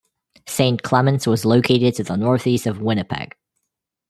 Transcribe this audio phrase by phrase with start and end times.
[0.47, 3.35] Saint Clements was located to the northeast of Winnipeg.